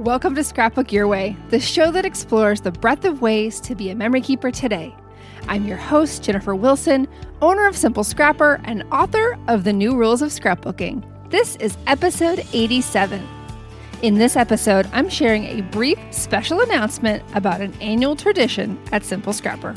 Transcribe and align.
Welcome 0.00 0.34
to 0.36 0.44
Scrapbook 0.44 0.92
Your 0.92 1.06
Way, 1.06 1.36
the 1.50 1.60
show 1.60 1.92
that 1.92 2.06
explores 2.06 2.62
the 2.62 2.72
breadth 2.72 3.04
of 3.04 3.20
ways 3.20 3.60
to 3.60 3.74
be 3.74 3.90
a 3.90 3.94
memory 3.94 4.22
keeper 4.22 4.50
today. 4.50 4.94
I'm 5.46 5.66
your 5.66 5.76
host, 5.76 6.22
Jennifer 6.22 6.54
Wilson, 6.54 7.06
owner 7.42 7.66
of 7.66 7.76
Simple 7.76 8.02
Scrapper 8.02 8.62
and 8.64 8.82
author 8.90 9.38
of 9.46 9.64
The 9.64 9.74
New 9.74 9.94
Rules 9.94 10.22
of 10.22 10.30
Scrapbooking. 10.30 11.04
This 11.28 11.56
is 11.56 11.76
episode 11.86 12.46
87. 12.54 13.28
In 14.00 14.14
this 14.14 14.36
episode, 14.36 14.88
I'm 14.94 15.10
sharing 15.10 15.44
a 15.44 15.60
brief 15.64 15.98
special 16.10 16.62
announcement 16.62 17.22
about 17.34 17.60
an 17.60 17.74
annual 17.82 18.16
tradition 18.16 18.82
at 18.92 19.04
Simple 19.04 19.34
Scrapper. 19.34 19.74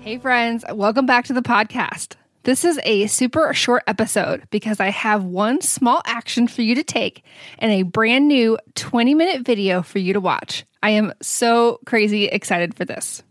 Hey, 0.00 0.16
friends, 0.18 0.64
welcome 0.70 1.06
back 1.06 1.24
to 1.24 1.32
the 1.32 1.42
podcast. 1.42 2.14
This 2.42 2.64
is 2.64 2.80
a 2.84 3.06
super 3.06 3.52
short 3.52 3.82
episode 3.86 4.44
because 4.48 4.80
I 4.80 4.88
have 4.88 5.24
one 5.24 5.60
small 5.60 6.00
action 6.06 6.48
for 6.48 6.62
you 6.62 6.74
to 6.74 6.82
take 6.82 7.22
and 7.58 7.70
a 7.70 7.82
brand 7.82 8.28
new 8.28 8.56
20 8.76 9.14
minute 9.14 9.42
video 9.42 9.82
for 9.82 9.98
you 9.98 10.14
to 10.14 10.20
watch. 10.20 10.64
I 10.82 10.90
am 10.90 11.12
so 11.20 11.80
crazy 11.84 12.24
excited 12.24 12.74
for 12.74 12.86
this. 12.86 13.22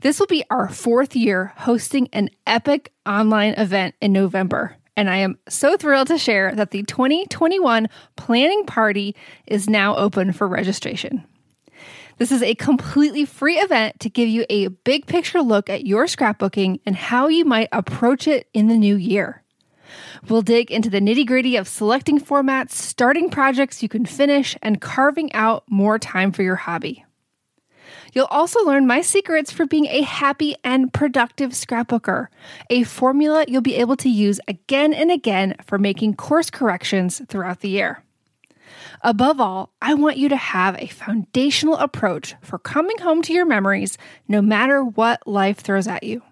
This 0.00 0.18
will 0.18 0.26
be 0.26 0.42
our 0.50 0.68
fourth 0.68 1.14
year 1.14 1.52
hosting 1.56 2.08
an 2.12 2.30
epic 2.48 2.92
online 3.06 3.54
event 3.54 3.94
in 4.00 4.12
November. 4.12 4.76
And 4.96 5.08
I 5.08 5.18
am 5.18 5.38
so 5.48 5.76
thrilled 5.76 6.08
to 6.08 6.18
share 6.18 6.52
that 6.52 6.72
the 6.72 6.82
2021 6.82 7.88
planning 8.16 8.66
party 8.66 9.14
is 9.46 9.68
now 9.68 9.94
open 9.94 10.32
for 10.32 10.48
registration. 10.48 11.24
This 12.18 12.32
is 12.32 12.42
a 12.42 12.54
completely 12.54 13.26
free 13.26 13.58
event 13.58 14.00
to 14.00 14.08
give 14.08 14.28
you 14.28 14.46
a 14.48 14.68
big 14.68 15.06
picture 15.06 15.42
look 15.42 15.68
at 15.68 15.86
your 15.86 16.06
scrapbooking 16.06 16.80
and 16.86 16.96
how 16.96 17.28
you 17.28 17.44
might 17.44 17.68
approach 17.72 18.26
it 18.26 18.48
in 18.54 18.68
the 18.68 18.78
new 18.78 18.96
year. 18.96 19.42
We'll 20.28 20.42
dig 20.42 20.70
into 20.70 20.88
the 20.88 21.00
nitty 21.00 21.26
gritty 21.26 21.56
of 21.56 21.68
selecting 21.68 22.18
formats, 22.18 22.72
starting 22.72 23.28
projects 23.28 23.82
you 23.82 23.90
can 23.90 24.06
finish, 24.06 24.56
and 24.62 24.80
carving 24.80 25.30
out 25.34 25.64
more 25.68 25.98
time 25.98 26.32
for 26.32 26.42
your 26.42 26.56
hobby. 26.56 27.04
You'll 28.14 28.26
also 28.26 28.64
learn 28.64 28.86
my 28.86 29.02
secrets 29.02 29.52
for 29.52 29.66
being 29.66 29.86
a 29.86 30.00
happy 30.00 30.56
and 30.64 30.90
productive 30.90 31.50
scrapbooker, 31.50 32.28
a 32.70 32.84
formula 32.84 33.44
you'll 33.46 33.60
be 33.60 33.76
able 33.76 33.96
to 33.96 34.08
use 34.08 34.40
again 34.48 34.94
and 34.94 35.10
again 35.10 35.54
for 35.66 35.76
making 35.76 36.16
course 36.16 36.48
corrections 36.48 37.20
throughout 37.28 37.60
the 37.60 37.68
year. 37.68 38.02
Above 39.02 39.40
all, 39.40 39.72
I 39.80 39.94
want 39.94 40.16
you 40.16 40.28
to 40.28 40.36
have 40.36 40.76
a 40.78 40.86
foundational 40.86 41.76
approach 41.76 42.34
for 42.40 42.58
coming 42.58 42.98
home 42.98 43.22
to 43.22 43.32
your 43.32 43.46
memories 43.46 43.98
no 44.28 44.42
matter 44.42 44.82
what 44.82 45.26
life 45.26 45.58
throws 45.58 45.86
at 45.86 46.02
you. 46.02 46.22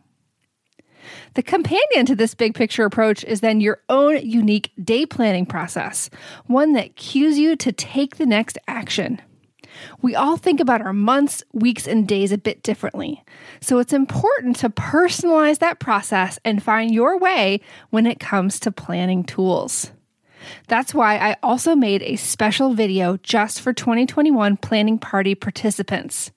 The 1.35 1.43
companion 1.43 2.07
to 2.07 2.17
this 2.17 2.35
big 2.35 2.55
picture 2.55 2.85
approach 2.85 3.25
is 3.25 3.41
then 3.41 3.61
your 3.61 3.81
own 3.89 4.19
unique 4.27 4.73
day 4.83 5.07
planning 5.07 5.47
process, 5.47 6.09
one 6.47 6.73
that 6.73 6.97
cues 6.97 7.39
you 7.39 7.57
to 7.57 7.73
take 7.73 8.17
the 8.17 8.27
next 8.27 8.59
action. 8.67 9.21
We 10.03 10.15
all 10.15 10.37
think 10.37 10.61
about 10.61 10.83
our 10.83 10.93
months, 10.93 11.43
weeks, 11.53 11.87
and 11.87 12.07
days 12.07 12.33
a 12.33 12.39
bit 12.39 12.63
differently. 12.63 13.23
So 13.61 13.79
it's 13.79 13.93
important 13.93 14.57
to 14.57 14.71
personalize 14.71 15.59
that 15.59 15.81
process 15.81 16.39
and 16.45 16.63
find 16.63 16.95
your 16.95 17.19
way 17.19 17.61
when 17.91 18.07
it 18.07 18.21
comes 18.21 18.61
to 18.61 18.73
planning 18.73 19.25
tools. 19.25 19.91
That's 20.69 20.95
why 20.95 21.17
I 21.17 21.37
also 21.43 21.75
made 21.75 22.03
a 22.03 22.17
special 22.17 22.75
video 22.75 23.17
just 23.19 23.61
for 23.61 23.73
2021 23.73 24.57
planning 24.59 24.99
party 24.99 25.35
participants. 25.35 26.31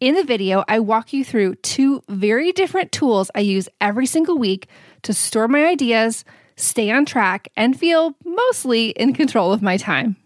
In 0.00 0.14
the 0.14 0.24
video, 0.24 0.64
I 0.68 0.80
walk 0.80 1.12
you 1.12 1.24
through 1.24 1.54
two 1.56 2.02
very 2.08 2.52
different 2.52 2.92
tools 2.92 3.30
I 3.34 3.40
use 3.40 3.68
every 3.80 4.06
single 4.06 4.38
week 4.38 4.68
to 5.02 5.14
store 5.14 5.48
my 5.48 5.64
ideas, 5.64 6.24
stay 6.56 6.90
on 6.90 7.06
track, 7.06 7.48
and 7.56 7.78
feel 7.78 8.14
mostly 8.24 8.90
in 8.90 9.14
control 9.14 9.52
of 9.52 9.62
my 9.62 9.76
time. 9.76 10.16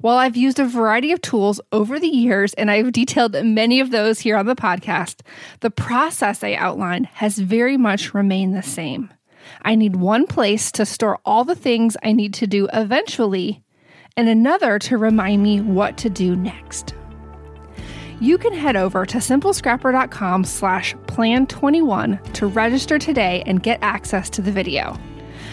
While 0.00 0.16
I've 0.16 0.36
used 0.36 0.60
a 0.60 0.64
variety 0.64 1.10
of 1.10 1.20
tools 1.20 1.60
over 1.72 1.98
the 1.98 2.06
years 2.06 2.54
and 2.54 2.70
I've 2.70 2.92
detailed 2.92 3.34
many 3.44 3.80
of 3.80 3.90
those 3.90 4.20
here 4.20 4.36
on 4.36 4.46
the 4.46 4.54
podcast, 4.54 5.22
the 5.60 5.70
process 5.70 6.44
I 6.44 6.54
outline 6.54 7.04
has 7.04 7.38
very 7.38 7.76
much 7.76 8.14
remained 8.14 8.54
the 8.54 8.62
same. 8.62 9.10
I 9.62 9.74
need 9.74 9.96
one 9.96 10.26
place 10.26 10.72
to 10.72 10.86
store 10.86 11.18
all 11.24 11.44
the 11.44 11.54
things 11.54 11.96
I 12.02 12.12
need 12.12 12.34
to 12.34 12.46
do 12.46 12.68
eventually, 12.72 13.62
and 14.16 14.28
another 14.28 14.78
to 14.80 14.98
remind 14.98 15.42
me 15.42 15.60
what 15.60 15.96
to 15.98 16.10
do 16.10 16.34
next. 16.36 16.94
You 18.20 18.36
can 18.36 18.52
head 18.52 18.74
over 18.74 19.06
to 19.06 19.18
simplescrapper.com 19.18 20.44
slash 20.44 20.94
plan21 21.06 22.32
to 22.34 22.46
register 22.48 22.98
today 22.98 23.44
and 23.46 23.62
get 23.62 23.78
access 23.80 24.28
to 24.30 24.42
the 24.42 24.50
video. 24.50 24.98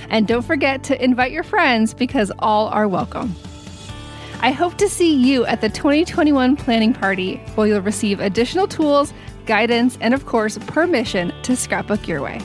And 0.10 0.28
don't 0.28 0.42
forget 0.42 0.84
to 0.86 1.04
invite 1.04 1.32
your 1.32 1.44
friends 1.44 1.94
because 1.94 2.32
all 2.40 2.68
are 2.70 2.88
welcome. 2.88 3.36
I 4.42 4.52
hope 4.52 4.78
to 4.78 4.90
see 4.90 5.14
you 5.14 5.46
at 5.46 5.62
the 5.62 5.70
2021 5.70 6.56
planning 6.56 6.94
party 6.94 7.38
where 7.56 7.68
you'll 7.68 7.82
receive 7.82 8.20
additional 8.20 8.68
tools, 8.68 9.14
guidance, 9.46 9.98
and 10.02 10.14
of 10.14 10.26
course, 10.26 10.58
permission 10.58 11.34
to 11.44 11.56
scrapbook 11.56 12.08
your 12.08 12.22
way. 12.22 12.42